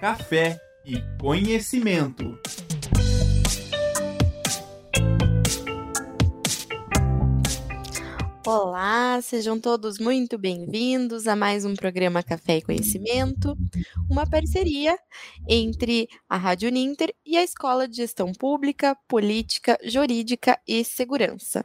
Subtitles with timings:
[0.00, 2.38] café e conhecimento.
[8.46, 13.58] Olá, sejam todos muito bem-vindos a mais um programa Café e Conhecimento,
[14.08, 14.96] uma parceria
[15.48, 21.64] entre a Rádio Ninter e a Escola de Gestão Pública, Política, Jurídica e Segurança.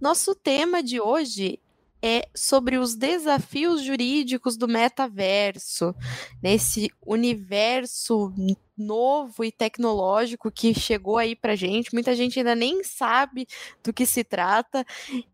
[0.00, 1.60] Nosso tema de hoje
[2.02, 5.94] é sobre os desafios jurídicos do metaverso,
[6.42, 8.32] nesse universo
[8.76, 11.92] novo e tecnológico que chegou aí para gente.
[11.92, 13.46] Muita gente ainda nem sabe
[13.84, 14.86] do que se trata.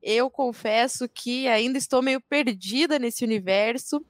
[0.02, 4.04] Eu confesso que ainda estou meio perdida nesse universo.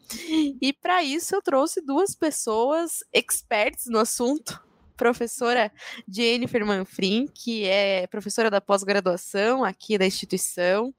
[0.60, 4.65] E para isso eu trouxe duas pessoas experts no assunto
[4.96, 5.70] professora
[6.08, 10.94] Jennifer Manfrim, que é professora da pós-graduação aqui da instituição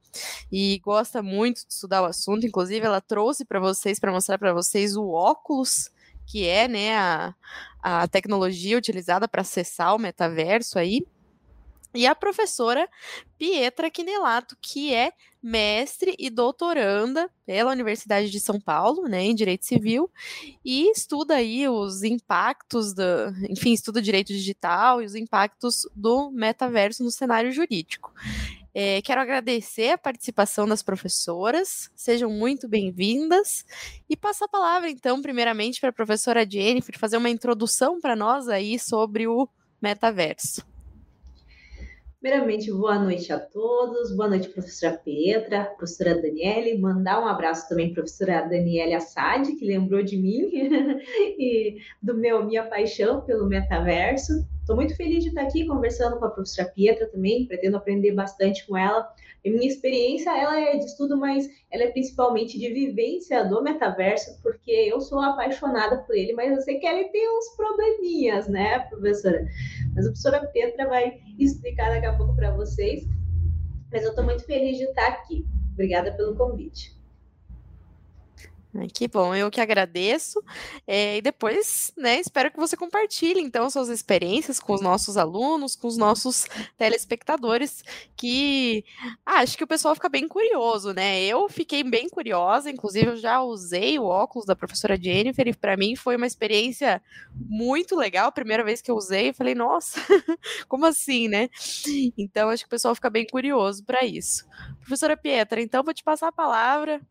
[0.52, 2.46] e gosta muito de estudar o assunto.
[2.46, 5.90] Inclusive, ela trouxe para vocês, para mostrar para vocês o óculos
[6.26, 7.34] que é né, a,
[7.82, 11.06] a tecnologia utilizada para acessar o metaverso aí
[11.98, 12.88] e a professora
[13.40, 19.66] Pietra Quinelato, que é mestre e doutoranda pela Universidade de São Paulo, né, em Direito
[19.66, 20.08] Civil,
[20.64, 23.04] e estuda aí os impactos do,
[23.50, 28.14] enfim, estuda direito digital e os impactos do metaverso no cenário jurídico.
[28.76, 33.66] É, quero agradecer a participação das professoras, sejam muito bem-vindas,
[34.08, 38.48] e passar a palavra, então, primeiramente, para a professora Jennifer fazer uma introdução para nós
[38.48, 39.50] aí sobre o
[39.82, 40.77] metaverso.
[42.28, 47.94] Primeiramente, boa noite a todos, boa noite, professora Petra, professora Daniele, mandar um abraço também
[47.94, 50.50] professora Daniele Assad, que lembrou de mim
[51.40, 54.46] e do meu minha paixão pelo metaverso.
[54.68, 58.68] Estou muito feliz de estar aqui conversando com a professora Pietra também, pretendo aprender bastante
[58.68, 59.10] com ela
[59.50, 64.72] minha experiência, ela é de estudo, mas ela é principalmente de vivência do metaverso, porque
[64.72, 69.46] eu sou apaixonada por ele, mas eu sei que ele tem uns probleminhas, né, professora?
[69.96, 73.06] Mas a professora Petra vai explicar daqui a pouco para vocês.
[73.92, 75.46] Mas eu estou muito feliz de estar aqui.
[75.74, 76.97] Obrigada pelo convite.
[78.94, 80.44] Que bom, eu que agradeço.
[80.86, 85.76] É, e depois, né, espero que você compartilhe, então, suas experiências com os nossos alunos,
[85.76, 86.46] com os nossos
[86.78, 87.84] telespectadores,
[88.16, 88.84] que
[89.26, 91.24] ah, acho que o pessoal fica bem curioso, né?
[91.24, 95.78] Eu fiquei bem curiosa, inclusive eu já usei o óculos da professora Jennifer, e para
[95.78, 97.02] mim foi uma experiência
[97.34, 98.32] muito legal.
[98.32, 100.00] Primeira vez que eu usei, eu falei, nossa,
[100.68, 101.50] como assim, né?
[102.18, 104.46] Então, acho que o pessoal fica bem curioso para isso.
[104.82, 107.02] Professora Pietra, então, vou te passar a palavra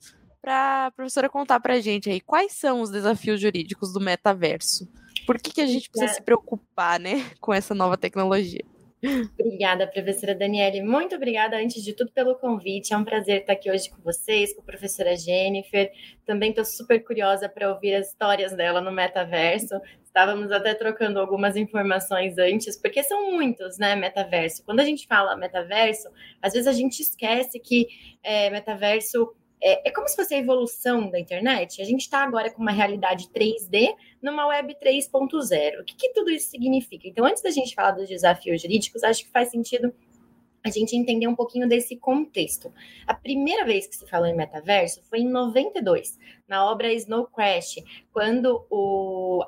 [0.47, 4.89] para a professora contar para a gente aí quais são os desafios jurídicos do metaverso.
[5.27, 8.65] Por que, que a gente precisa se preocupar né, com essa nova tecnologia?
[9.39, 10.83] Obrigada, professora Daniele.
[10.83, 12.95] Muito obrigada, antes de tudo, pelo convite.
[12.95, 15.91] É um prazer estar aqui hoje com vocês, com a professora Jennifer.
[16.25, 19.81] Também estou super curiosa para ouvir as histórias dela no metaverso.
[20.05, 23.97] Estávamos até trocando algumas informações antes, porque são muitos, né?
[23.97, 24.65] Metaverso.
[24.65, 26.09] Quando a gente fala metaverso,
[26.41, 27.89] às vezes a gente esquece que
[28.23, 29.34] é, metaverso
[29.66, 31.82] é, é, como se fosse a evolução da internet.
[31.82, 35.81] A gente está agora com uma realidade 3D numa web 3.0.
[35.81, 37.09] O que, que tudo isso significa?
[37.09, 39.93] Então, antes da gente falar dos desafios jurídicos, acho que faz sentido
[40.69, 42.72] a gente entender um pouquinho desse contexto.
[43.06, 46.19] A primeira vez que se falou em metaverso foi em 92,
[46.49, 47.77] na obra Snow Crash,
[48.12, 49.44] quando o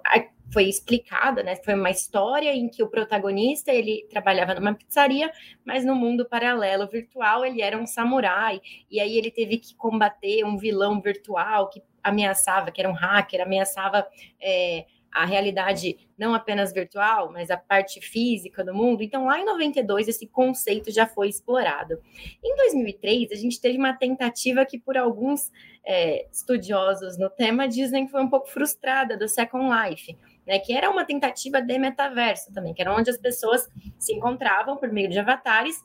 [0.50, 1.56] foi explicada, né?
[1.56, 5.30] Foi uma história em que o protagonista ele trabalhava numa pizzaria,
[5.64, 10.44] mas no mundo paralelo virtual ele era um samurai e aí ele teve que combater
[10.44, 14.06] um vilão virtual que ameaçava, que era um hacker, ameaçava
[14.40, 19.02] é, a realidade não apenas virtual, mas a parte física do mundo.
[19.02, 22.00] Então, lá em 92, esse conceito já foi explorado.
[22.42, 25.50] Em 2003, a gente teve uma tentativa que, por alguns
[25.84, 30.16] é, estudiosos no tema, dizem que foi um pouco frustrada do Second Life,
[30.46, 33.68] né, que era uma tentativa de metaverso também, que era onde as pessoas
[33.98, 35.82] se encontravam por meio de avatares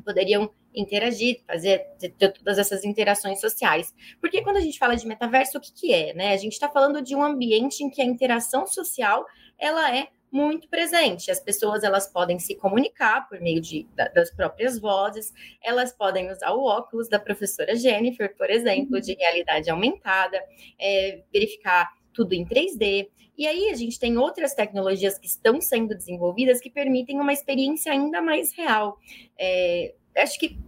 [0.00, 3.94] poderiam interagir, fazer ter todas essas interações sociais.
[4.20, 6.12] Porque quando a gente fala de metaverso, o que, que é?
[6.12, 6.32] Né?
[6.32, 9.24] A gente está falando de um ambiente em que a interação social
[9.58, 11.30] ela é muito presente.
[11.30, 15.32] As pessoas elas podem se comunicar por meio de, das próprias vozes,
[15.62, 20.38] elas podem usar o óculos da professora Jennifer, por exemplo, de realidade aumentada,
[20.78, 23.08] é, verificar tudo em 3D.
[23.38, 27.92] E aí a gente tem outras tecnologias que estão sendo desenvolvidas que permitem uma experiência
[27.92, 28.98] ainda mais real.
[29.38, 30.58] É, acho que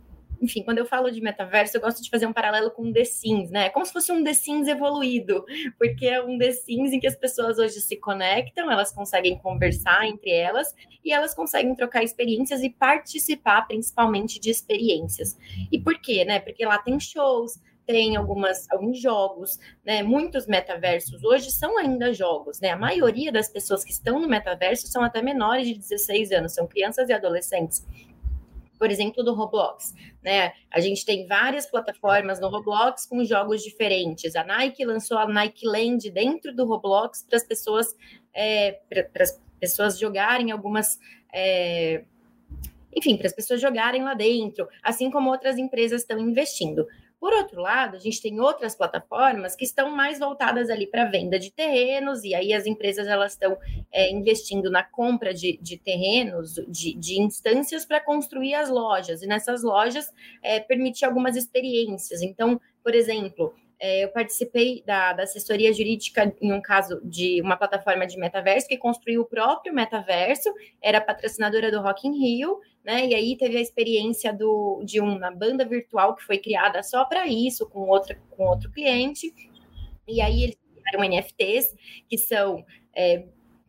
[0.41, 3.51] enfim, quando eu falo de metaverso, eu gosto de fazer um paralelo com The Sims,
[3.51, 3.67] né?
[3.67, 5.45] É como se fosse um The Sims evoluído,
[5.79, 10.07] porque é um The Sims em que as pessoas hoje se conectam, elas conseguem conversar
[10.07, 10.75] entre elas
[11.05, 15.37] e elas conseguem trocar experiências e participar principalmente de experiências.
[15.71, 16.39] E por quê, né?
[16.39, 20.03] Porque lá tem shows, tem algumas, alguns jogos, né?
[20.03, 22.71] Muitos metaversos hoje são ainda jogos, né?
[22.71, 26.67] A maioria das pessoas que estão no metaverso são até menores de 16 anos, são
[26.67, 27.85] crianças e adolescentes
[28.79, 29.95] por exemplo, do Roblox.
[30.23, 30.53] Né?
[30.71, 34.37] A gente tem várias plataformas no Roblox com jogos diferentes.
[34.37, 37.95] A Nike lançou a Nike Land dentro do Roblox para as pessoas,
[38.33, 40.99] é, para as pessoas jogarem algumas.
[41.33, 42.05] É,
[42.95, 46.87] enfim, para as pessoas jogarem lá dentro, assim como outras empresas estão investindo.
[47.21, 51.39] Por outro lado, a gente tem outras plataformas que estão mais voltadas ali para venda
[51.39, 53.59] de terrenos, e aí as empresas elas estão
[53.93, 59.27] é, investindo na compra de, de terrenos, de, de instâncias para construir as lojas, e
[59.27, 60.13] nessas lojas
[60.43, 62.23] é, permitir algumas experiências.
[62.23, 67.57] Então, por exemplo, é, eu participei da, da, assessoria jurídica em um caso de uma
[67.57, 73.07] plataforma de metaverso que construiu o próprio metaverso, era patrocinadora do Rock in Rio, né?
[73.07, 77.27] E aí teve a experiência do, de uma banda virtual que foi criada só para
[77.27, 79.31] isso, com, outra, com outro cliente.
[80.07, 81.77] E aí eles criaram NFTs,
[82.09, 82.65] que são
[82.97, 83.27] é,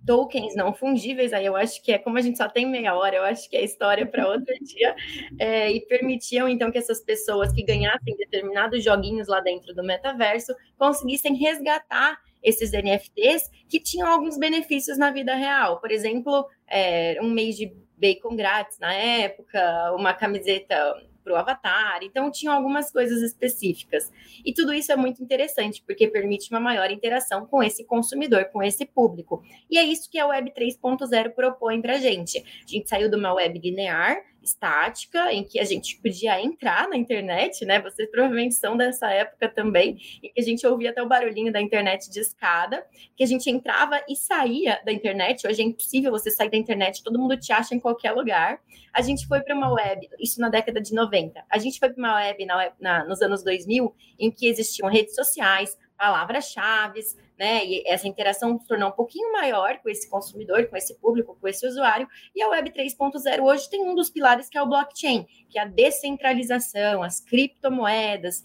[0.08, 3.18] tokens não fungíveis, aí eu acho que é como a gente só tem meia hora,
[3.18, 4.96] eu acho que é história para outro dia,
[5.38, 10.56] é, e permitiam então que essas pessoas que ganhassem determinados joguinhos lá dentro do metaverso
[10.78, 15.82] conseguissem resgatar esses NFTs que tinham alguns benefícios na vida real.
[15.82, 22.00] Por exemplo, é, um mês de bacon grátis na época, uma camiseta para o avatar.
[22.02, 24.12] Então, tinham algumas coisas específicas.
[24.44, 28.64] E tudo isso é muito interessante, porque permite uma maior interação com esse consumidor, com
[28.64, 29.44] esse público.
[29.70, 32.40] E é isso que a Web 3.0 propõe para a gente.
[32.40, 36.96] A gente saiu de uma web linear estática, em que a gente podia entrar na
[36.96, 37.82] internet, né?
[37.82, 41.62] Vocês provavelmente são dessa época também, em que a gente ouvia até o barulhinho da
[41.62, 45.48] internet de escada, que a gente entrava e saía da internet.
[45.48, 48.60] Hoje é impossível você sair da internet, todo mundo te acha em qualquer lugar.
[48.94, 51.44] A gente foi para uma web, isso na década de 90.
[51.50, 55.16] A gente foi para uma web, na, na, nos anos 2000, em que existiam redes
[55.16, 57.02] sociais, palavras-chave,
[57.38, 57.66] né?
[57.66, 61.48] E essa interação se tornou um pouquinho maior com esse consumidor, com esse público, com
[61.48, 62.08] esse usuário.
[62.34, 65.62] E a Web 3.0 hoje tem um dos pilares que é o blockchain, que é
[65.62, 68.42] a descentralização, as criptomoedas.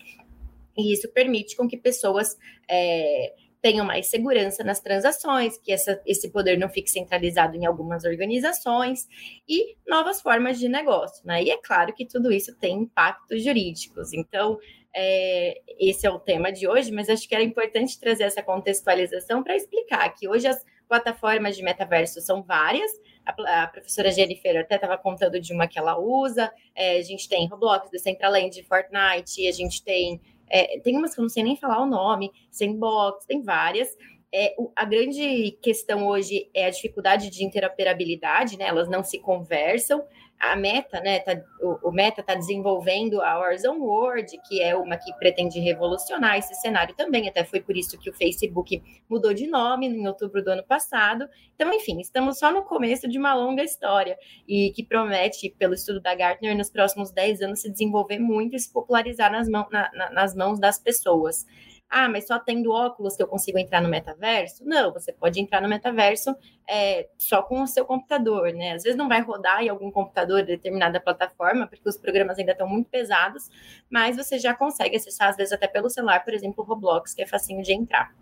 [0.77, 2.37] E isso permite com que pessoas
[2.69, 8.05] é, tenham mais segurança nas transações, que essa, esse poder não fique centralizado em algumas
[8.05, 9.09] organizações
[9.49, 11.25] e novas formas de negócio.
[11.25, 11.45] Né?
[11.45, 14.13] E é claro que tudo isso tem impactos jurídicos.
[14.13, 14.59] Então,
[14.95, 19.43] é, esse é o tema de hoje, mas acho que era importante trazer essa contextualização
[19.43, 22.91] para explicar que hoje as plataformas de metaverso são várias.
[23.25, 26.53] A, professora Jennifer até estava contando de uma que ela usa.
[26.75, 30.21] É, a gente tem Roblox, Decentraland, Fortnite, a gente tem.
[30.49, 33.89] É, tem umas que eu não sei nem falar o nome, Sandbox, tem várias.
[34.33, 38.67] É, a grande questão hoje é a dificuldade de interoperabilidade, né?
[38.67, 40.05] Elas não se conversam
[40.39, 44.97] a Meta, né, tá, o, o, Meta está desenvolvendo a Warzone World, que é uma
[44.97, 49.47] que pretende revolucionar esse cenário também, até foi por isso que o Facebook mudou de
[49.47, 51.29] nome em outubro do ano passado.
[51.55, 56.01] Então, enfim, estamos só no começo de uma longa história e que promete, pelo estudo
[56.01, 59.91] da Gartner, nos próximos 10 anos se desenvolver muito e se popularizar nas, mão, na,
[59.93, 61.47] na, nas mãos das pessoas.
[61.89, 64.65] Ah, mas só tendo óculos que eu consigo entrar no metaverso?
[64.65, 66.35] Não, você pode entrar no metaverso
[66.69, 68.73] é, só com o seu computador, né?
[68.73, 72.53] Às vezes não vai rodar em algum computador de determinada plataforma, porque os programas ainda
[72.53, 73.49] estão muito pesados,
[73.89, 77.23] mas você já consegue acessar, às vezes, até pelo celular, por exemplo, o Roblox, que
[77.23, 78.13] é facinho de entrar.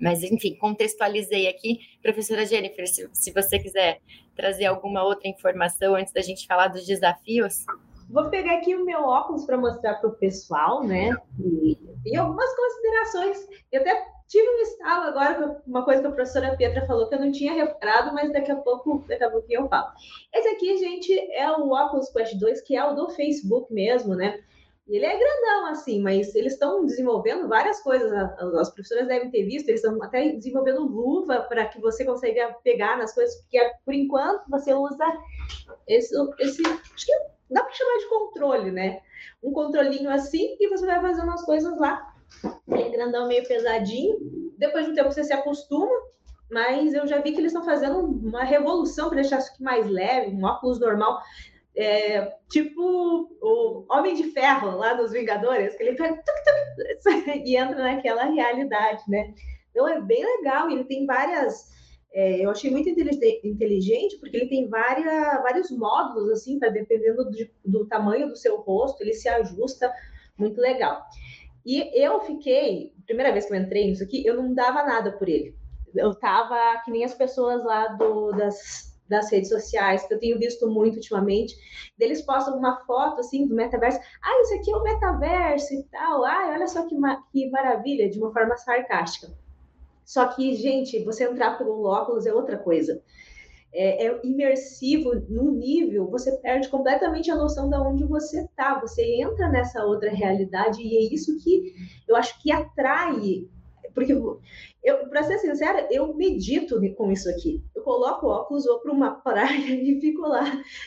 [0.00, 1.78] Mas, enfim, contextualizei aqui.
[2.02, 4.00] Professora Jennifer, se, se você quiser
[4.34, 7.64] trazer alguma outra informação antes da gente falar dos desafios.
[8.14, 11.10] Vou pegar aqui o meu óculos para mostrar para o pessoal, né?
[11.36, 13.48] E, e, algumas considerações.
[13.72, 17.20] Eu até tive um estalo agora, uma coisa que a professora Petra falou que eu
[17.20, 19.88] não tinha reparado, mas daqui a pouco, daqui a pouquinho eu falo.
[20.32, 24.38] Esse aqui, gente, é o óculos Quest 2, que é o do Facebook mesmo, né?
[24.86, 28.12] Ele é grandão, assim, mas eles estão desenvolvendo várias coisas.
[28.12, 32.96] As professoras devem ter visto, eles estão até desenvolvendo luva para que você consiga pegar
[32.96, 35.04] nas coisas, porque por enquanto você usa
[35.88, 39.00] esse, esse acho que dá para chamar de controle, né?
[39.42, 42.14] Um controlinho assim e você vai fazendo as coisas lá.
[42.68, 44.52] Ele grandão, meio pesadinho.
[44.58, 45.90] Depois de um tempo você se acostuma,
[46.50, 49.88] mas eu já vi que eles estão fazendo uma revolução para deixar isso aqui mais
[49.88, 51.20] leve, um óculos normal.
[51.76, 56.22] É, tipo o Homem de Ferro lá dos Vingadores, que ele pega
[57.44, 59.34] e entra naquela realidade, né?
[59.70, 61.68] Então é bem legal, ele tem várias
[62.14, 67.28] é, eu achei muito inteligente porque ele tem várias, vários módulos, assim, para dependendo
[67.64, 69.92] do, tamanho do seu rosto, ele se ajusta
[70.38, 71.02] muito legal.
[71.66, 75.28] E eu fiquei, primeira vez que eu entrei nisso aqui, eu não dava nada por
[75.28, 75.56] ele.
[75.92, 80.38] Eu tava que nem as pessoas lá do, das, das redes sociais, que eu tenho
[80.38, 81.56] visto muito ultimamente,
[81.98, 86.24] eles postam uma foto assim do metaverso, ah, isso aqui é o metaverso e tal,
[86.24, 89.32] ah, olha só que, ma que maravilha, de uma forma sarcástica.
[90.04, 93.02] Só que, gente, você entrar pelo óculos é outra coisa.
[93.72, 98.78] É, é, imersivo num nível, você perde completamente a noção de onde você está.
[98.80, 101.74] Você entra nessa outra realidade e é isso que
[102.06, 103.48] eu acho que atrai
[103.94, 107.62] porque, eu, para ser sincera, eu medito com isso aqui.
[107.74, 110.44] Eu coloco óculos, vou para uma praia e fico lá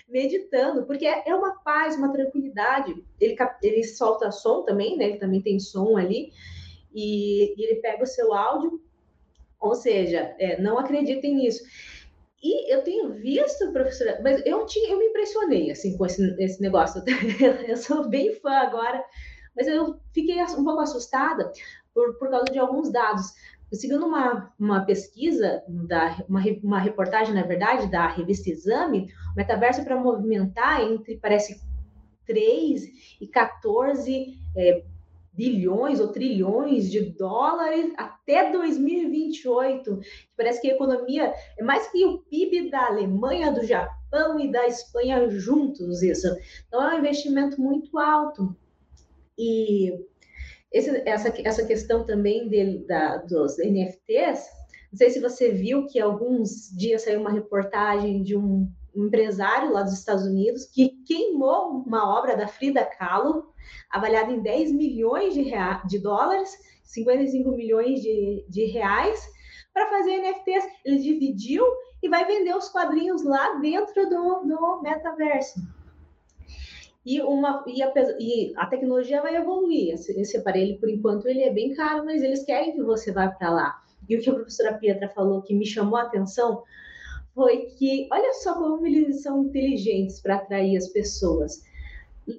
[0.10, 3.02] meditando, porque é, é uma paz, uma tranquilidade.
[3.20, 5.06] Ele, ele solta som também, né?
[5.06, 6.32] Ele também tem som ali,
[6.94, 8.82] e, e ele pega o seu áudio.
[9.60, 11.64] Ou seja, é, não acreditem nisso.
[12.42, 16.62] E eu tenho visto, professora, mas eu, tinha, eu me impressionei assim, com esse, esse
[16.62, 17.04] negócio.
[17.68, 19.04] eu sou bem fã agora,
[19.56, 21.52] mas eu fiquei um pouco assustada
[21.94, 23.34] por, por causa de alguns dados.
[23.74, 29.84] Seguindo uma, uma pesquisa, da, uma, uma reportagem, na verdade, da revista Exame, o metaverso
[29.84, 31.60] para movimentar entre, parece,
[32.26, 32.84] 3
[33.20, 34.84] e 14 é,
[35.38, 40.00] bilhões ou trilhões de dólares até 2028.
[40.36, 44.65] Parece que a economia é mais que o PIB da Alemanha, do Japão e da
[44.65, 46.27] Espanha juntos, isso.
[46.67, 48.58] Então é um investimento muito alto.
[49.38, 49.94] E
[50.74, 54.48] esse, essa, essa questão também de, da, dos NFTs,
[54.91, 58.67] não sei se você viu que alguns dias saiu uma reportagem de um
[59.06, 63.54] empresário lá dos Estados Unidos que queimou uma obra da Frida Kahlo,
[63.89, 69.20] avaliada em 10 milhões de, rea de dólares, 55 milhões de, de reais,
[69.74, 70.66] para fazer NFTs.
[70.86, 71.63] Ele dividiu
[72.01, 75.60] e vai vender os quadrinhos lá dentro do, do metaverso.
[77.06, 79.94] E, uma, e, a, e a tecnologia vai evoluir.
[79.94, 83.30] Esse, esse aparelho, por enquanto, ele é bem caro, mas eles querem que você vá
[83.30, 83.82] para lá.
[84.10, 86.63] E o que a professora Pietra falou que me chamou a atenção
[87.38, 91.62] foi que, olha só como eles são inteligentes para atrair as pessoas.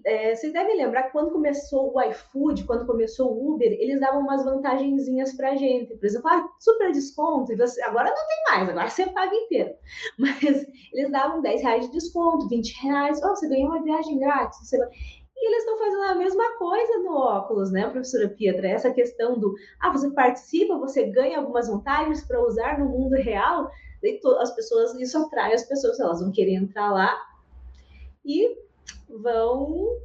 [0.04, 4.44] É, vocês devem lembrar quando começou o iFood, quando começou o Uber, eles davam umas
[4.44, 5.94] vantagenzinhas para gente.
[5.96, 9.70] Por exemplo, ah, super desconto, você, agora não tem mais, agora você paga inteiro.
[10.18, 14.58] Mas eles davam 10 reais de desconto, 20 reais, oh, você ganhou uma viagem grátis.
[14.68, 14.76] Você...
[15.40, 18.68] E eles estão fazendo a mesma coisa no óculos, né, professora Pietra?
[18.68, 23.70] Essa questão do, ah, você participa, você ganha algumas vantagens para usar no mundo real,
[24.02, 27.16] e as pessoas, isso atrai as pessoas, elas vão querer entrar lá
[28.24, 28.56] e
[29.08, 29.98] vão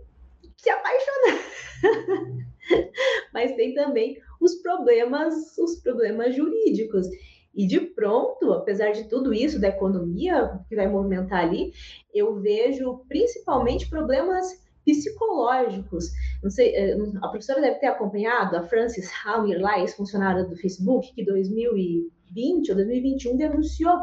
[0.57, 1.39] se apaixonar.
[3.33, 7.07] Mas tem também os problemas, os problemas jurídicos.
[7.53, 11.71] E de pronto, apesar de tudo isso, da economia que vai movimentar ali,
[12.13, 16.05] eu vejo principalmente problemas psicológicos.
[16.41, 21.13] Não sei, eh, a professora deve ter acompanhado a Frances Hauer, lá, ex-funcionária do Facebook,
[21.13, 23.97] que em 2020 ou 2021 denunciou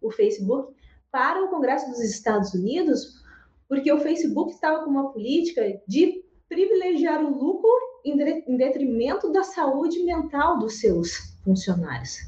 [0.00, 0.74] o Facebook
[1.10, 3.24] para o Congresso dos Estados Unidos
[3.68, 10.02] porque o Facebook estava com uma política de privilegiar o lucro em detrimento da saúde
[10.04, 12.18] mental dos seus funcionários.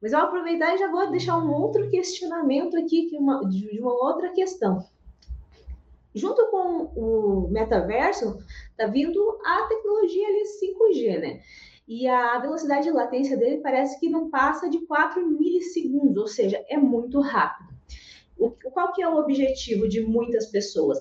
[0.00, 3.80] Mas eu vou aproveitar e já vou deixar um outro questionamento aqui, de uma, de
[3.80, 4.84] uma outra questão.
[6.14, 8.38] Junto com o metaverso,
[8.70, 11.40] está vindo a tecnologia ali 5G, né?
[11.94, 16.64] E a velocidade de latência dele parece que não passa de 4 milissegundos, ou seja,
[16.66, 17.68] é muito rápido.
[18.38, 20.98] O, qual que é o objetivo de muitas pessoas?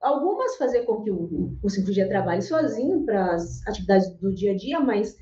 [0.00, 4.56] Algumas fazer com que o, o 5G trabalhe sozinho para as atividades do dia a
[4.56, 5.14] dia, mas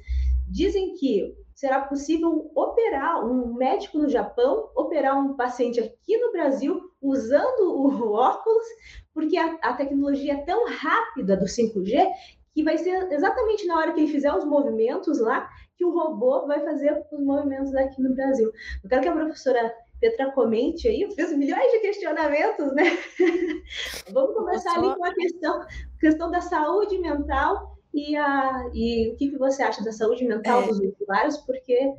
[0.46, 6.80] dizem que será possível operar um médico no Japão, operar um paciente aqui no Brasil
[7.02, 8.66] usando o óculos,
[9.12, 12.06] porque a, a, tecnologia é tão rápida do 5G
[12.54, 16.46] que vai ser exatamente na hora que ele fizer os movimentos lá que o robô
[16.46, 18.50] vai fazer os movimentos aqui no Brasil.
[18.82, 22.84] Eu quero que a professora Petra comente aí, eu fiz milhões de questionamentos, né?
[24.12, 25.66] Vamos começar ali com a questão,
[25.98, 30.62] questão da saúde mental e, a, e o que, que você acha da saúde mental
[30.62, 30.66] é.
[30.66, 31.94] dos usuários, porque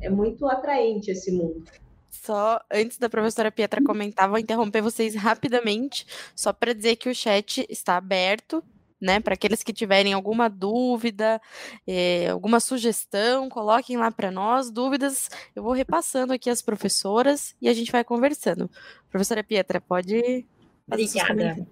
[0.00, 1.64] é muito atraente esse mundo.
[2.10, 7.14] Só antes da professora Pietra comentar, vou interromper vocês rapidamente, só para dizer que o
[7.14, 8.62] chat está aberto
[9.00, 9.20] né?
[9.20, 11.40] Para aqueles que tiverem alguma dúvida,
[11.86, 14.70] eh, alguma sugestão, coloquem lá para nós.
[14.70, 18.70] Dúvidas, eu vou repassando aqui as professoras e a gente vai conversando.
[19.10, 20.46] Professora Pietra, pode.
[20.86, 21.66] Obrigada.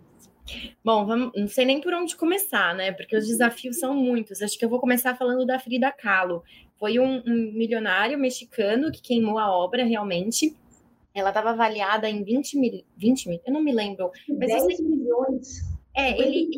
[0.85, 2.93] Bom, vamos, não sei nem por onde começar, né?
[2.93, 4.43] Porque os desafios são muitos.
[4.43, 6.43] Acho que eu vou começar falando da Frida Kahlo.
[6.79, 10.55] Foi um, um milionário mexicano que queimou a obra realmente.
[11.15, 14.11] Ela estava avaliada em 20 mil, 20 mil, eu não me lembro.
[14.29, 15.74] Mas 10 milhões.
[15.97, 16.51] É, ele,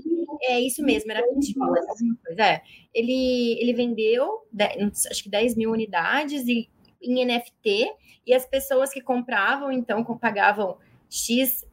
[0.44, 2.42] é isso mesmo, era 20 dólares, alguma coisa.
[2.42, 2.62] É.
[2.94, 4.46] Ele, ele vendeu,
[5.10, 6.68] acho que 10 mil unidades e
[7.02, 7.92] em NFT,
[8.26, 10.78] e as pessoas que compravam, então, pagavam
[11.08, 11.64] X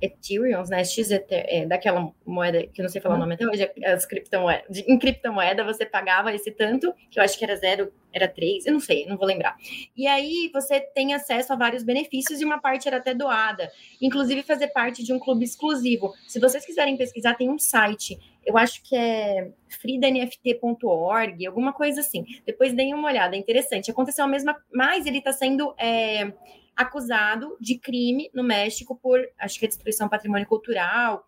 [0.00, 0.84] Ethereum, né?
[0.84, 4.78] X é, daquela moeda que eu não sei falar o nome até hoje, as criptomoedas.
[4.78, 8.72] Em criptomoeda você pagava esse tanto, que eu acho que era zero, era três, eu
[8.72, 9.56] não sei, não vou lembrar.
[9.96, 14.42] E aí você tem acesso a vários benefícios e uma parte era até doada, inclusive
[14.42, 16.12] fazer parte de um clube exclusivo.
[16.26, 22.24] Se vocês quiserem pesquisar, tem um site, eu acho que é freedanft.org, alguma coisa assim.
[22.44, 23.90] Depois deem uma olhada, é interessante.
[23.90, 26.32] Aconteceu a mesma, mas ele está sendo é,
[26.80, 31.26] acusado de crime no México por, acho que é destruição patrimônio cultural.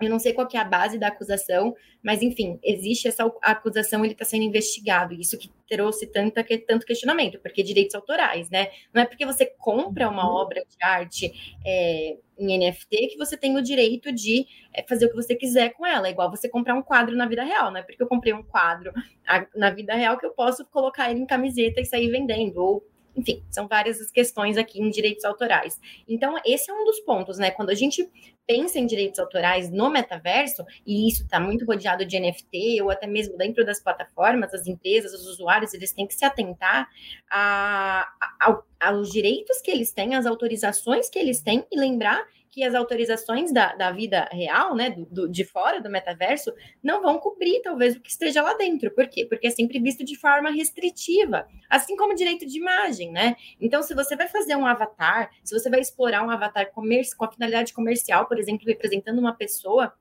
[0.00, 4.12] Eu não sei qual é a base da acusação, mas enfim, existe essa acusação, ele
[4.12, 5.14] está sendo investigado.
[5.14, 8.68] Isso que trouxe tanta, tanto questionamento, porque direitos autorais, né?
[8.92, 10.36] Não é porque você compra uma uhum.
[10.36, 15.10] obra de arte é, em NFT que você tem o direito de é, fazer o
[15.10, 16.08] que você quiser com ela.
[16.08, 18.42] É igual você comprar um quadro na vida real, não é porque eu comprei um
[18.42, 18.92] quadro
[19.54, 22.84] na vida real que eu posso colocar ele em camiseta e sair vendendo, ou
[23.16, 25.80] enfim, são várias as questões aqui em direitos autorais.
[26.06, 27.50] Então, esse é um dos pontos, né?
[27.50, 28.08] Quando a gente
[28.46, 33.06] pensa em direitos autorais no metaverso, e isso está muito rodeado de NFT, ou até
[33.06, 36.88] mesmo dentro das plataformas, as empresas, os usuários, eles têm que se atentar
[37.30, 38.06] a,
[38.40, 42.22] a, aos direitos que eles têm, às autorizações que eles têm, e lembrar
[42.56, 47.02] que as autorizações da, da vida real, né, do, do, de fora do metaverso, não
[47.02, 48.90] vão cobrir talvez o que esteja lá dentro.
[48.90, 49.26] Por quê?
[49.26, 53.36] Porque é sempre visto de forma restritiva, assim como direito de imagem, né?
[53.60, 56.80] Então, se você vai fazer um avatar, se você vai explorar um avatar com
[57.26, 59.92] a finalidade comercial, por exemplo, representando uma pessoa,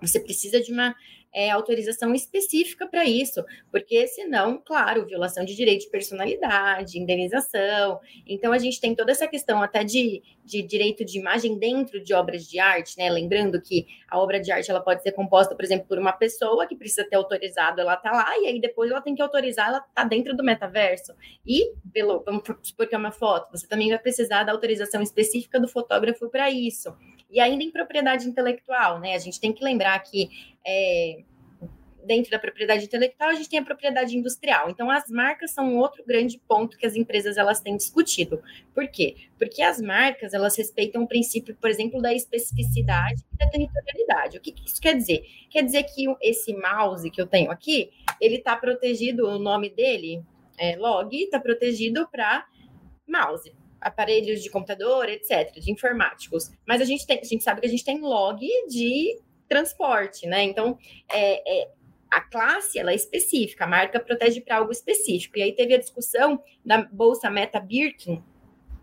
[0.00, 0.96] você precisa de uma
[1.32, 8.00] é, autorização específica para isso, porque senão, claro, violação de direito de personalidade, indenização.
[8.26, 12.12] Então, a gente tem toda essa questão até de, de direito de imagem dentro de
[12.12, 13.08] obras de arte, né?
[13.08, 16.66] Lembrando que a obra de arte ela pode ser composta, por exemplo, por uma pessoa
[16.66, 19.80] que precisa ter autorizado, ela tá lá, e aí depois ela tem que autorizar, ela
[19.80, 21.14] tá dentro do metaverso.
[21.46, 25.58] E, pelo, vamos supor que é uma foto, você também vai precisar da autorização específica
[25.58, 26.94] do fotógrafo para isso.
[27.32, 29.14] E ainda em propriedade intelectual, né?
[29.14, 30.28] A gente tem que lembrar que
[30.66, 31.22] é,
[32.04, 34.68] dentro da propriedade intelectual, a gente tem a propriedade industrial.
[34.68, 38.42] Então, as marcas são um outro grande ponto que as empresas elas têm discutido.
[38.74, 39.16] Por quê?
[39.38, 44.36] Porque as marcas elas respeitam o princípio, por exemplo, da especificidade e da territorialidade.
[44.36, 45.24] O que, que isso quer dizer?
[45.50, 47.90] Quer dizer que esse mouse que eu tenho aqui,
[48.20, 50.22] ele está protegido, o nome dele
[50.58, 52.46] é log, está protegido para
[53.08, 56.50] mouse aparelhos de computador, etc., de informáticos.
[56.66, 60.42] Mas a gente, tem, a gente sabe que a gente tem log de transporte, né?
[60.44, 60.78] Então,
[61.10, 61.68] é, é,
[62.10, 65.38] a classe ela é específica, a marca protege para algo específico.
[65.38, 68.22] E aí teve a discussão da bolsa Meta Birkin,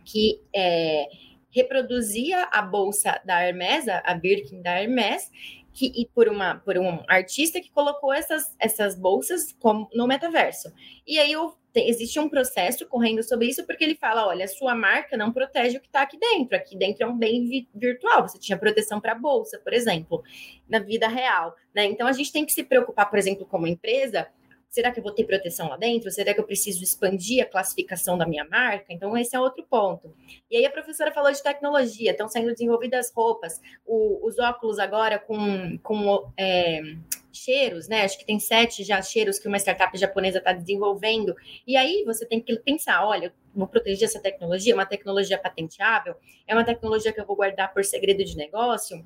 [0.03, 1.07] que é,
[1.51, 5.31] reproduzia a bolsa da Hermes, a Birkin da Hermes,
[5.73, 10.73] que, e por, uma, por um artista que colocou essas, essas bolsas como, no metaverso.
[11.05, 11.35] E aí
[11.73, 15.32] eu, existe um processo correndo sobre isso, porque ele fala: olha, a sua marca não
[15.32, 16.55] protege o que está aqui dentro.
[16.55, 18.27] Aqui dentro é um bem vi virtual.
[18.27, 20.23] Você tinha proteção para a bolsa, por exemplo,
[20.67, 21.55] na vida real.
[21.73, 21.86] Né?
[21.86, 24.27] Então a gente tem que se preocupar, por exemplo, como empresa,
[24.69, 26.12] Será que eu vou ter proteção lá dentro?
[26.12, 28.93] Será que eu preciso expandir a classificação da minha marca?
[28.93, 30.13] Então, esse é outro ponto.
[30.49, 35.17] E aí, a professora falou de tecnologia, estão sendo desenvolvidas roupas, o, os óculos agora
[35.17, 36.82] com, com é,
[37.31, 38.03] cheiros, né?
[38.03, 41.35] Acho que tem sete já cheiros que uma startup japonesa está desenvolvendo.
[41.65, 46.15] E aí, você tem que pensar: olha, vou proteger essa tecnologia, é uma tecnologia patenteável,
[46.47, 49.05] é uma tecnologia que eu vou guardar por segredo de negócio.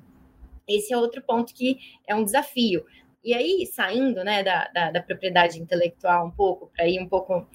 [0.66, 2.84] Esse é outro ponto que é um desafio.
[3.22, 7.48] E aí, saindo né, da, da, da propriedade intelectual um pouco, para ir um pouco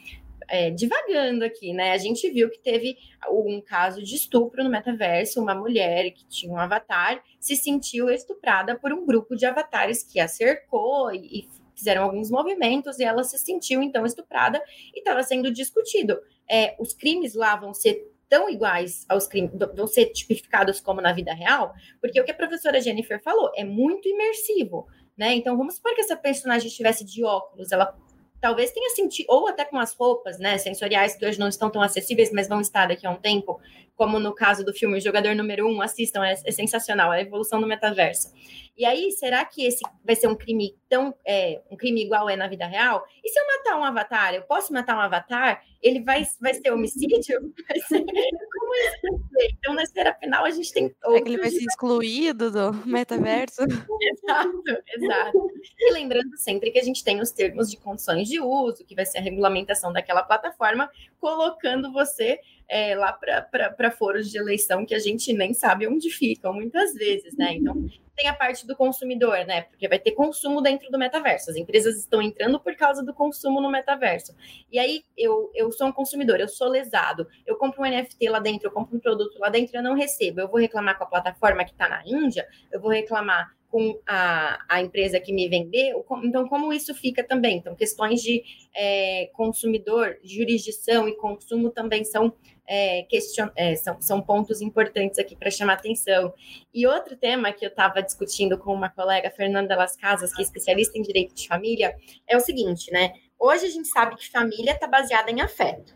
[0.49, 1.91] é, divagando aqui, né?
[1.91, 2.97] A gente viu que teve
[3.29, 8.77] um caso de estupro no metaverso, uma mulher que tinha um avatar se sentiu estuprada
[8.77, 13.23] por um grupo de avatares que a cercou e, e fizeram alguns movimentos e ela
[13.23, 14.61] se sentiu então estuprada
[14.93, 16.19] e estava sendo discutido.
[16.49, 21.13] É, os crimes lá vão ser tão iguais aos crimes, vão ser tipificados como na
[21.13, 24.87] vida real, porque o que a professora Jennifer falou é muito imersivo
[25.19, 25.35] né?
[25.35, 27.93] Então, vamos supor que essa personagem estivesse de óculos, ela
[28.41, 31.81] talvez tenha sentido, ou até com as roupas, né, sensoriais que hoje não estão tão
[31.81, 33.59] acessíveis, mas vão estar daqui a um tempo,
[33.99, 37.59] como no caso do filme Jogador Número Um, assistam, é, é sensacional, é a evolução
[37.59, 38.31] do metaverso.
[38.77, 42.37] E aí, será que esse vai ser um crime tão, é, um crime igual é
[42.37, 43.05] na vida real?
[43.21, 45.61] E se eu matar um avatar, eu posso matar um avatar?
[45.81, 47.53] Ele vai, vai ser homicídio?
[47.67, 48.05] Vai ser...
[48.05, 49.19] Como isso
[49.51, 50.95] Então, na esfera penal, a gente tem...
[51.03, 53.63] É que ele vai ser excluído do metaverso?
[53.63, 54.63] exato,
[54.95, 55.51] exato.
[55.77, 59.05] E lembrando sempre que a gente tem os termos de condições de uso, que vai
[59.05, 64.99] ser a regulamentação daquela plataforma, colocando você é, lá para foros de eleição que a
[64.99, 67.55] gente nem sabe onde ficam muitas vezes, né?
[67.55, 69.63] Então tem a parte do consumidor, né?
[69.63, 71.49] Porque vai ter consumo dentro do metaverso.
[71.49, 74.35] As empresas estão entrando por causa do consumo no metaverso.
[74.71, 78.39] E aí eu, eu sou um consumidor, eu sou lesado, eu compro um NFT lá
[78.39, 80.41] dentro, eu compro um produto lá dentro, eu não recebo.
[80.41, 84.59] Eu vou reclamar com a plataforma que está na Índia, eu vou reclamar com a,
[84.67, 86.03] a empresa que me vendeu.
[86.23, 87.57] Então, como isso fica também?
[87.57, 88.43] Então, questões de
[88.75, 92.33] é, consumidor, jurisdição e consumo também são,
[92.67, 96.33] é, question, é, são, são pontos importantes aqui para chamar atenção.
[96.73, 100.43] E outro tema que eu estava discutindo com uma colega, Fernanda Las Casas, que é
[100.43, 101.95] especialista em direito de família,
[102.27, 103.13] é o seguinte, né?
[103.37, 105.95] Hoje a gente sabe que família está baseada em afeto.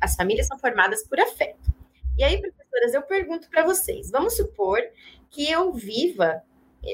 [0.00, 1.72] As famílias são formadas por afeto.
[2.18, 4.78] E aí, professoras, eu pergunto para vocês: vamos supor
[5.30, 6.42] que eu viva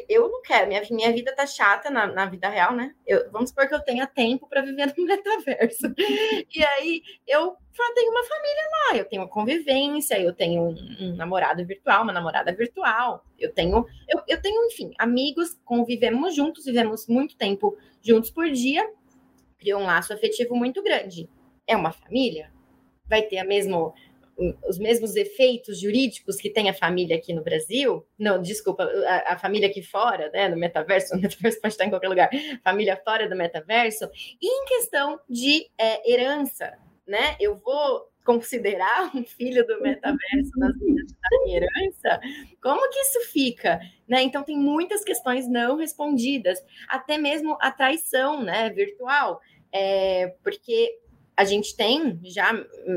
[0.08, 2.94] eu não quero, minha, minha vida tá chata na, na vida real, né?
[3.06, 5.94] Eu, vamos supor que eu tenha tempo para viver no metaverso.
[5.96, 7.56] E aí eu
[7.94, 12.52] tenho uma família lá, eu tenho convivência, eu tenho um, um namorado virtual, uma namorada
[12.52, 18.50] virtual, eu tenho, eu, eu tenho, enfim, amigos, convivemos juntos, vivemos muito tempo juntos por
[18.50, 18.86] dia,
[19.58, 21.30] criou um laço afetivo muito grande.
[21.66, 22.52] É uma família?
[23.06, 23.94] Vai ter a mesmo
[24.68, 29.38] os mesmos efeitos jurídicos que tem a família aqui no Brasil, não, desculpa, a, a,
[29.38, 32.30] família aqui fora, né, no metaverso, o metaverso pode estar em qualquer lugar,
[32.62, 34.08] família fora do metaverso,
[34.40, 40.76] e em questão de é, herança, né, eu vou considerar um filho do metaverso nas
[40.76, 41.12] minhas,
[41.44, 42.20] minha herança,
[42.62, 43.80] como que isso fica?
[44.06, 44.22] Né?
[44.22, 49.40] Então, tem muitas questões não respondidas, até mesmo a traição né, virtual,
[49.72, 50.98] é, porque
[51.38, 52.52] a gente tem já,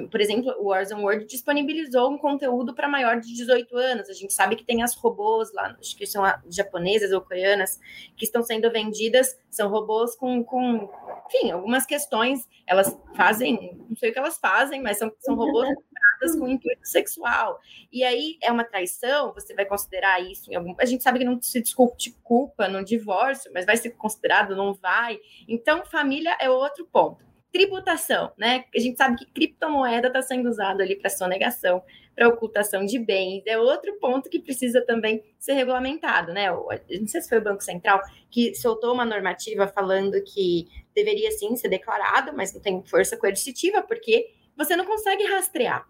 [0.10, 4.10] por exemplo, o Warzone World disponibilizou um conteúdo para maior de 18 anos.
[4.10, 7.80] A gente sabe que tem as robôs lá, acho que são japonesas ou coreanas,
[8.18, 10.90] que estão sendo vendidas, são robôs com, com
[11.28, 12.50] enfim, algumas questões.
[12.66, 16.88] Elas fazem, não sei o que elas fazem, mas são, são robôs compradas com intuito
[16.88, 17.60] sexual.
[17.92, 20.74] E aí é uma traição, você vai considerar isso em algum.
[20.80, 24.74] A gente sabe que não se discute culpa no divórcio, mas vai ser considerado, não
[24.74, 25.20] vai.
[25.48, 28.66] Então, família é outro ponto tributação, né?
[28.76, 31.84] A gente sabe que criptomoeda está sendo usada ali para sonegação,
[32.16, 36.50] para ocultação de bens, é outro ponto que precisa também ser regulamentado, né?
[36.52, 41.56] Não sei se foi o Banco Central que soltou uma normativa falando que deveria sim
[41.56, 45.86] ser declarado, mas não tem força coercitiva, porque você não consegue rastrear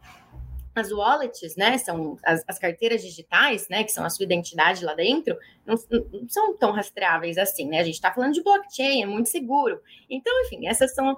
[0.73, 4.93] as wallets, né, são as, as, carteiras digitais, né, que são a sua identidade lá
[4.93, 5.75] dentro, não,
[6.11, 7.79] não são tão rastreáveis assim, né?
[7.79, 9.81] A gente está falando de blockchain, é muito seguro.
[10.09, 11.17] Então, enfim, essas são,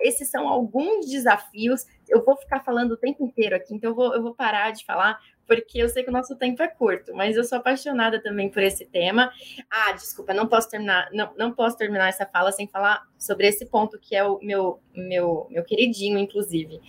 [0.00, 1.86] esses são alguns desafios.
[2.08, 4.84] Eu vou ficar falando o tempo inteiro aqui, então eu vou, eu vou parar de
[4.84, 8.48] falar, porque eu sei que o nosso tempo é curto, mas eu sou apaixonada também
[8.48, 9.32] por esse tema.
[9.68, 13.66] Ah, desculpa, não posso terminar, não, não posso terminar essa fala sem falar sobre esse
[13.66, 16.80] ponto que é o meu, meu, meu queridinho, inclusive,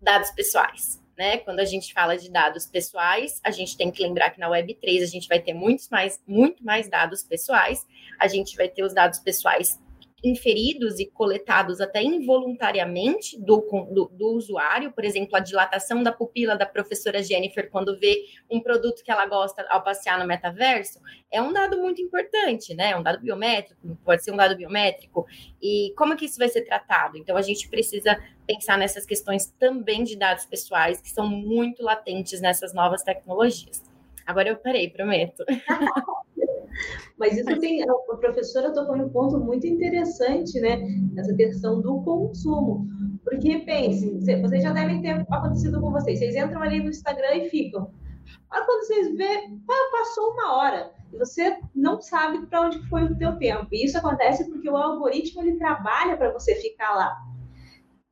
[0.00, 1.38] dados pessoais né?
[1.38, 5.04] Quando a gente fala de dados pessoais, a gente tem que lembrar que na Web3
[5.04, 7.86] a gente vai ter muitos mais, muito mais dados pessoais,
[8.18, 9.78] a gente vai ter os dados pessoais
[10.22, 13.60] inferidos e coletados até involuntariamente do,
[13.92, 18.60] do, do, usuário, por exemplo, a dilatação da pupila da professora Jennifer quando vê um
[18.60, 22.90] produto que ela gosta ao passear no metaverso, é um dado muito importante, né?
[22.90, 25.26] É um dado biométrico, pode ser um dado biométrico.
[25.60, 27.18] E como que isso vai ser tratado?
[27.18, 32.40] Então, a gente precisa pensar nessas questões também de dados pessoais, que são muito latentes
[32.40, 33.82] nessas novas tecnologias.
[34.26, 35.44] Agora eu parei, prometo.
[37.18, 40.80] Mas isso tem, a professora tocou em um ponto muito interessante, né?
[41.16, 42.86] Essa questão do consumo.
[43.24, 46.18] Porque, pense, vocês já devem ter acontecido com vocês.
[46.18, 47.90] Vocês entram ali no Instagram e ficam.
[48.50, 49.48] Aí quando vocês vê,
[49.90, 53.68] passou uma hora e você não sabe para onde foi o teu tempo.
[53.72, 57.16] E isso acontece porque o algoritmo ele trabalha para você ficar lá.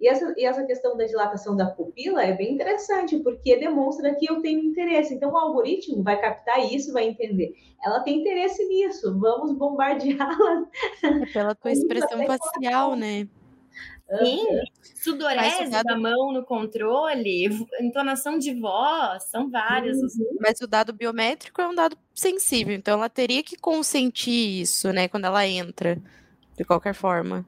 [0.00, 4.30] E essa, e essa questão da dilatação da pupila é bem interessante, porque demonstra que
[4.30, 5.12] eu tenho interesse.
[5.12, 7.54] Então, o algoritmo vai captar isso, vai entender.
[7.84, 10.66] Ela tem interesse nisso, vamos bombardeá-la.
[11.04, 13.28] É pela tua expressão facial, né?
[14.18, 14.44] Sim,
[14.82, 15.84] sudorese dado...
[15.84, 17.48] da mão no controle,
[17.80, 19.98] entonação de voz, são vários.
[19.98, 20.36] Uhum.
[20.40, 25.06] Mas o dado biométrico é um dado sensível, então ela teria que consentir isso, né,
[25.06, 25.96] quando ela entra,
[26.56, 27.46] de qualquer forma.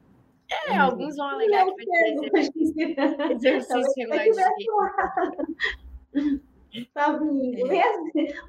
[0.67, 2.95] É, alguns vão alegar que vai ter
[3.31, 4.65] exercício regular de
[6.93, 7.85] Sabe, em inglês,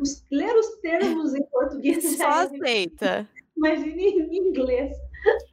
[0.01, 2.17] os, ler os termos em português.
[2.17, 3.29] Só aceita.
[3.57, 4.97] Imagine em inglês.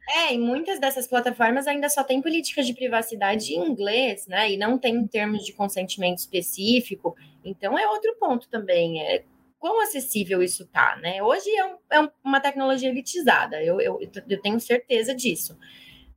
[0.08, 4.50] É, e muitas dessas plataformas ainda só tem políticas de privacidade em inglês, né?
[4.52, 7.16] E não tem termos de consentimento específico.
[7.44, 9.02] Então é outro ponto também.
[9.02, 9.24] É
[9.58, 11.22] quão acessível isso tá, né?
[11.22, 15.56] Hoje é, um, é uma tecnologia elitizada, eu, eu, eu tenho certeza disso.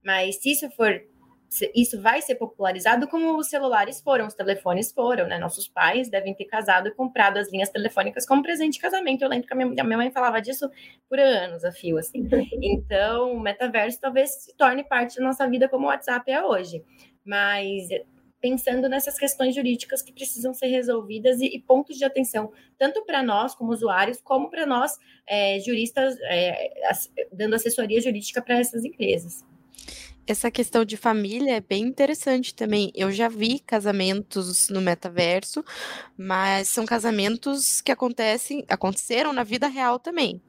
[0.05, 1.01] Mas se isso for
[1.73, 5.37] isso vai ser popularizado como os celulares foram, os telefones foram, né?
[5.37, 9.21] Nossos pais devem ter casado e comprado as linhas telefônicas como presente de casamento.
[9.21, 10.69] Eu lembro que a minha, minha mãe falava disso
[11.07, 12.27] por anos a fio, assim.
[12.61, 16.83] Então, o metaverso talvez se torne parte da nossa vida como o WhatsApp é hoje.
[17.23, 17.87] Mas
[18.41, 23.23] pensando nessas questões jurídicas que precisam ser resolvidas e, e pontos de atenção, tanto para
[23.23, 28.83] nós como usuários, como para nós é, juristas, é, as, dando assessoria jurídica para essas
[28.83, 29.43] empresas.
[30.27, 32.91] Essa questão de família é bem interessante também.
[32.95, 35.63] Eu já vi casamentos no metaverso,
[36.17, 40.41] mas são casamentos que acontecem, aconteceram na vida real também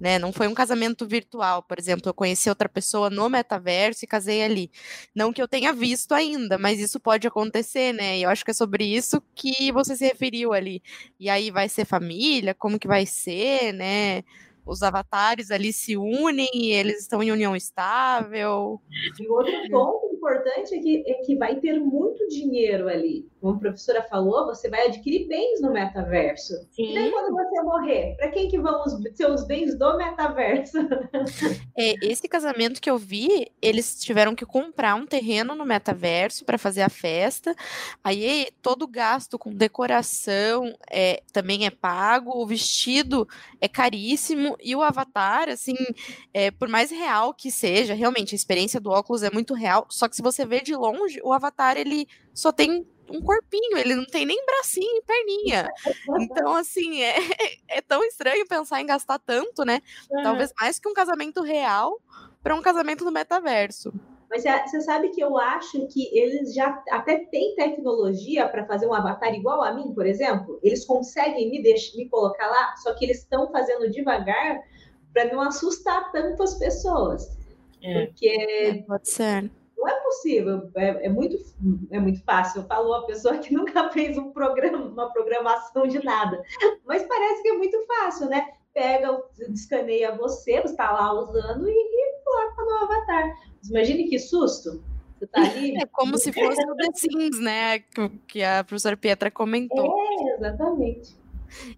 [0.00, 0.18] né?
[0.18, 4.42] Não foi um casamento virtual, por exemplo, eu conheci outra pessoa no metaverso e casei
[4.42, 4.70] ali.
[5.14, 8.18] Não que eu tenha visto ainda, mas isso pode acontecer, né?
[8.18, 10.82] E eu acho que é sobre isso que você se referiu ali.
[11.18, 14.24] E aí vai ser família, como que vai ser, né?
[14.64, 18.80] Os avatares ali se unem e eles estão em união estável.
[19.18, 23.26] E outro ponto importante é que, é que vai ter muito dinheiro ali.
[23.40, 26.52] Como a professora falou, você vai adquirir bens no metaverso.
[26.70, 26.90] Sim.
[26.90, 30.78] E daí, quando você morrer, para quem que vão os seus bens do metaverso?
[31.78, 36.58] É, esse casamento que eu vi, eles tiveram que comprar um terreno no metaverso para
[36.58, 37.54] fazer a festa.
[38.04, 43.26] Aí todo o gasto com decoração é, também é pago, o vestido
[43.60, 45.76] é caríssimo e o avatar, assim,
[46.34, 50.06] é, por mais real que seja, realmente a experiência do óculos é muito real, só
[50.10, 54.04] que se você vê de longe, o Avatar ele só tem um corpinho, ele não
[54.04, 55.68] tem nem bracinho e perninha.
[56.20, 57.16] Então, assim, é,
[57.68, 59.80] é tão estranho pensar em gastar tanto, né?
[60.10, 60.22] Uhum.
[60.22, 62.00] Talvez mais que um casamento real
[62.42, 63.92] para um casamento no metaverso.
[64.30, 68.94] Mas você sabe que eu acho que eles já até têm tecnologia para fazer um
[68.94, 70.60] avatar igual a mim, por exemplo.
[70.62, 74.60] Eles conseguem me, deixar, me colocar lá, só que eles estão fazendo devagar
[75.12, 77.36] para não assustar tanto as pessoas.
[77.82, 78.06] É.
[78.06, 78.28] Porque.
[78.28, 81.36] É, pode ser não é possível, é, é, muito,
[81.90, 82.64] é muito fácil.
[82.64, 86.42] Falou a pessoa que nunca fez um programa, uma programação de nada.
[86.84, 88.46] Mas parece que é muito fácil, né?
[88.74, 93.34] Pega, escaneia você, você está lá usando e, e coloca no avatar.
[93.68, 94.82] imagine que susto.
[95.32, 95.40] Tá.
[95.82, 97.80] É como se fosse o The Sims, né?
[98.26, 99.94] Que a professora Pietra comentou.
[99.98, 101.19] É, exatamente.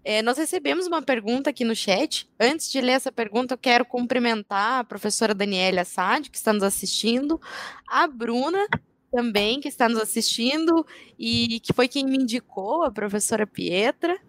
[0.03, 2.29] É, nós recebemos uma pergunta aqui no chat.
[2.39, 6.63] Antes de ler essa pergunta, eu quero cumprimentar a professora Daniela Assad, que está nos
[6.63, 7.39] assistindo,
[7.87, 8.67] a Bruna,
[9.13, 10.83] também, que está nos assistindo,
[11.19, 14.19] e que foi quem me indicou, a professora Pietra.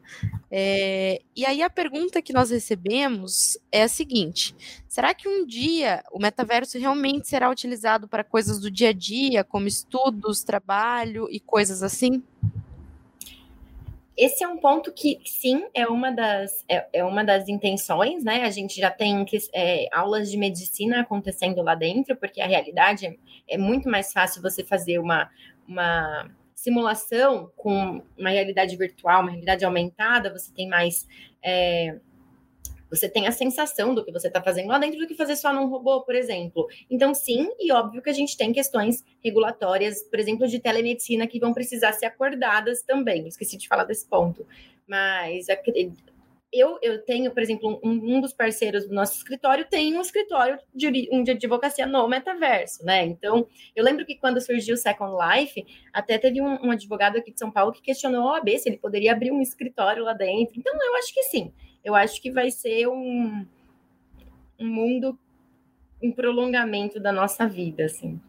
[0.50, 4.54] É, e aí a pergunta que nós recebemos é a seguinte:
[4.86, 9.42] será que um dia o metaverso realmente será utilizado para coisas do dia a dia,
[9.42, 12.22] como estudos, trabalho e coisas assim?
[14.16, 18.44] Esse é um ponto que, sim, é uma das, é, é uma das intenções, né?
[18.44, 23.16] A gente já tem é, aulas de medicina acontecendo lá dentro, porque a realidade é,
[23.48, 25.28] é muito mais fácil você fazer uma,
[25.66, 31.06] uma simulação com uma realidade virtual, uma realidade aumentada, você tem mais.
[31.42, 31.98] É,
[32.90, 35.52] você tem a sensação do que você está fazendo lá dentro do que fazer só
[35.52, 36.66] num robô, por exemplo.
[36.90, 41.38] Então, sim, e óbvio que a gente tem questões regulatórias, por exemplo, de telemedicina, que
[41.38, 43.26] vão precisar ser acordadas também.
[43.26, 44.46] Esqueci de falar desse ponto.
[44.86, 45.48] Mas
[46.54, 50.56] eu, eu tenho, por exemplo, um, um, dos parceiros do nosso escritório tem um escritório
[50.72, 53.04] de, um de advocacia no metaverso, né?
[53.04, 57.32] Então, eu lembro que quando surgiu o Second Life, até teve um, um advogado aqui
[57.32, 60.54] de São Paulo que questionou a OAB se ele poderia abrir um escritório lá dentro.
[60.56, 61.52] Então, eu acho que sim
[61.84, 63.46] eu acho que vai ser um,
[64.58, 65.18] um mundo
[66.02, 68.20] em prolongamento da nossa vida, assim.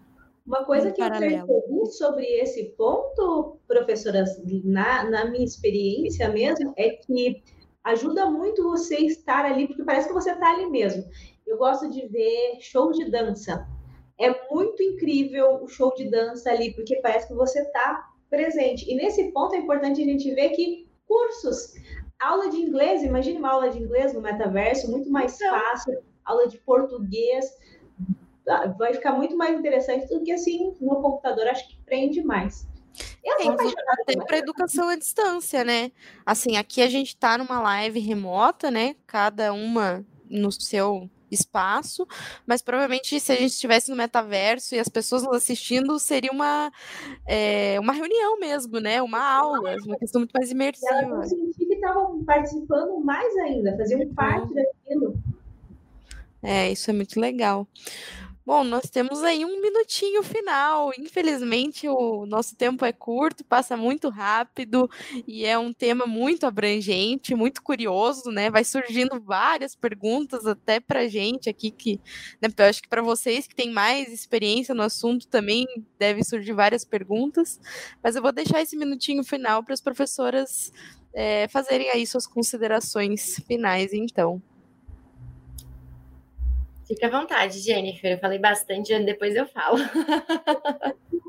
[0.46, 1.42] Uma coisa um que paralelo.
[1.42, 4.26] eu percebi sobre esse ponto, professora,
[4.64, 7.42] na, na minha experiência mesmo, é que
[7.84, 11.04] ajuda muito você estar ali, porque parece que você está ali mesmo.
[11.48, 13.68] Eu gosto de ver show de dança.
[14.20, 18.90] É muito incrível o show de dança ali, porque parece que você está presente.
[18.90, 21.74] E nesse ponto é importante a gente ver que cursos
[22.20, 25.60] Aula de inglês, imagine uma aula de inglês no metaverso, muito mais então.
[25.60, 26.02] fácil.
[26.24, 27.46] Aula de português,
[28.48, 32.68] ah, vai ficar muito mais interessante do que assim no computador, acho que prende mais.
[33.24, 35.92] Eu sou até para educação à distância, né?
[36.26, 38.96] Assim, aqui a gente está numa live remota, né?
[39.06, 42.08] Cada uma no seu espaço,
[42.46, 46.72] mas provavelmente se a gente estivesse no metaverso e as pessoas nos assistindo, seria uma,
[47.28, 49.02] é, uma reunião mesmo, né?
[49.02, 50.94] Uma aula, uma questão muito mais imersiva.
[50.94, 55.16] E elas que estavam participando mais ainda, faziam parte daquilo.
[56.42, 57.68] É, isso é muito legal.
[58.46, 60.92] Bom, nós temos aí um minutinho final.
[61.00, 64.88] Infelizmente, o nosso tempo é curto, passa muito rápido
[65.28, 68.52] e é um tema muito abrangente, muito curioso, né?
[68.52, 72.00] Vai surgindo várias perguntas até para gente aqui que,
[72.40, 75.66] né, eu acho que para vocês que têm mais experiência no assunto também
[75.98, 77.60] deve surgir várias perguntas.
[78.04, 80.72] Mas eu vou deixar esse minutinho final para as professoras
[81.16, 84.42] é, fazerem aí suas considerações finais, então.
[86.86, 88.12] Fica à vontade, Jennifer.
[88.12, 89.78] Eu falei bastante, depois eu falo.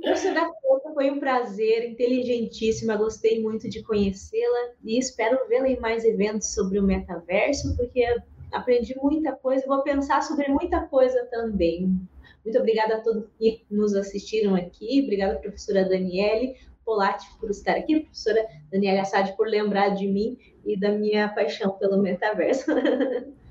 [0.02, 6.04] Professora Couto, foi um prazer, inteligentíssima, gostei muito de conhecê-la e espero vê-la em mais
[6.04, 8.04] eventos sobre o metaverso, porque
[8.52, 11.98] aprendi muita coisa, vou pensar sobre muita coisa também.
[12.44, 16.54] Muito obrigada a todos que nos assistiram aqui, obrigada, professora Daniele
[16.86, 21.72] Polatti, por estar aqui, professora Daniela Assad, por lembrar de mim e da minha paixão
[21.72, 22.70] pelo metaverso.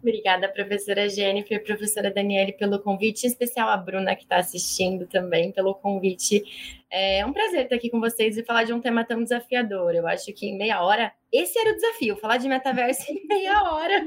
[0.00, 5.52] Obrigada, professora Jennifer, professora Daniele, pelo convite, em especial a Bruna, que está assistindo também,
[5.52, 6.42] pelo convite.
[6.90, 9.94] É um prazer estar aqui com vocês e falar de um tema tão desafiador.
[9.94, 13.62] Eu acho que em meia hora, esse era o desafio, falar de metaverso em meia
[13.62, 14.04] hora.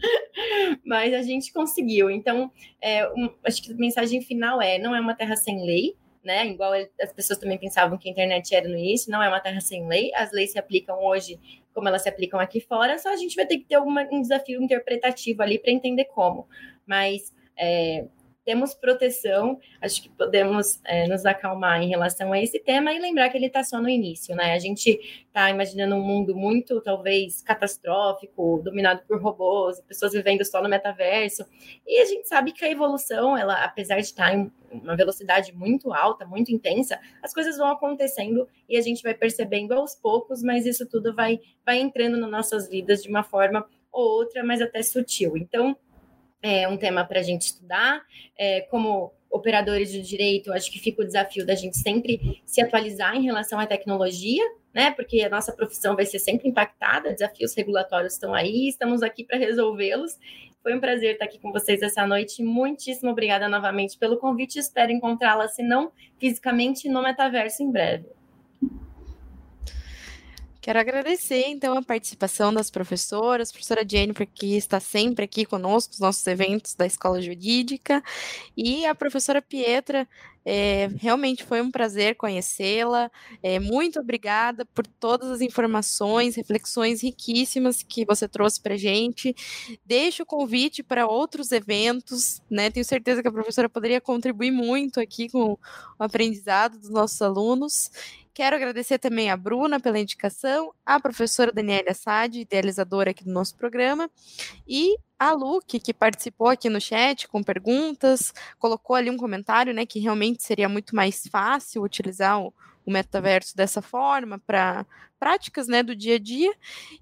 [0.84, 2.10] Mas a gente conseguiu.
[2.10, 2.50] Então,
[2.80, 6.46] é, um, acho que a mensagem final é: não é uma terra sem lei, né?
[6.46, 9.60] Igual as pessoas também pensavam que a internet era no início, não é uma terra
[9.60, 11.38] sem lei, as leis se aplicam hoje
[11.72, 14.20] como elas se aplicam aqui fora, só a gente vai ter que ter alguma, um
[14.20, 16.48] desafio interpretativo ali para entender como.
[16.84, 18.04] Mas é,
[18.48, 23.28] temos proteção, acho que podemos é, nos acalmar em relação a esse tema e lembrar
[23.28, 24.54] que ele está só no início, né?
[24.54, 30.62] A gente está imaginando um mundo muito, talvez, catastrófico, dominado por robôs, pessoas vivendo só
[30.62, 31.44] no metaverso,
[31.86, 35.54] e a gente sabe que a evolução, ela, apesar de estar tá em uma velocidade
[35.54, 40.42] muito alta, muito intensa, as coisas vão acontecendo e a gente vai percebendo aos poucos,
[40.42, 44.62] mas isso tudo vai, vai entrando nas nossas vidas de uma forma ou outra, mas
[44.62, 45.36] até sutil.
[45.36, 45.76] Então,
[46.42, 48.02] é um tema para a gente estudar.
[48.38, 53.14] É, como operadores de direito, acho que fica o desafio da gente sempre se atualizar
[53.14, 54.90] em relação à tecnologia, né?
[54.90, 59.38] Porque a nossa profissão vai ser sempre impactada, desafios regulatórios estão aí, estamos aqui para
[59.38, 60.18] resolvê-los.
[60.62, 62.42] Foi um prazer estar aqui com vocês essa noite.
[62.42, 64.58] Muitíssimo obrigada novamente pelo convite.
[64.58, 68.17] Espero encontrá-la, se não fisicamente, no metaverso em breve.
[70.68, 76.00] Quero agradecer, então, a participação das professoras, professora Jennifer, que está sempre aqui conosco nos
[76.00, 78.02] nossos eventos da Escola Jurídica,
[78.54, 80.06] e a professora Pietra,
[80.44, 83.10] é, realmente foi um prazer conhecê-la.
[83.42, 89.34] É, muito obrigada por todas as informações, reflexões riquíssimas que você trouxe para gente.
[89.84, 92.70] Deixo o convite para outros eventos, né?
[92.70, 95.58] Tenho certeza que a professora poderia contribuir muito aqui com o
[95.98, 97.90] aprendizado dos nossos alunos.
[98.32, 103.56] Quero agradecer também a Bruna pela indicação, a professora Daniela Assad, idealizadora aqui do nosso
[103.56, 104.08] programa,
[104.66, 109.84] e a Luke, que participou aqui no chat com perguntas, colocou ali um comentário, né,
[109.84, 112.54] que realmente seria muito mais fácil utilizar o,
[112.86, 114.86] o metaverso dessa forma para
[115.18, 116.54] práticas, né, do dia a dia,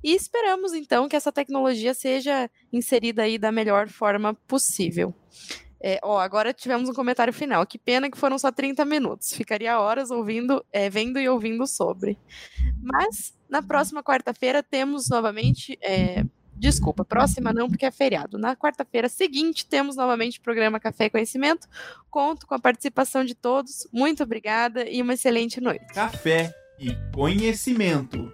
[0.03, 5.15] e esperamos então que essa tecnologia seja inserida aí da melhor forma possível.
[5.79, 7.65] É, ó, agora tivemos um comentário final.
[7.67, 9.35] Que pena que foram só 30 minutos.
[9.35, 12.19] Ficaria horas ouvindo, é, vendo e ouvindo sobre.
[12.83, 15.79] Mas na próxima quarta-feira temos novamente.
[15.83, 16.25] É,
[16.57, 18.39] desculpa, próxima não, porque é feriado.
[18.39, 21.69] Na quarta-feira seguinte temos novamente o programa Café e Conhecimento.
[22.11, 23.87] Conto com a participação de todos.
[23.93, 25.87] Muito obrigada e uma excelente noite.
[25.93, 28.33] Café e Conhecimento.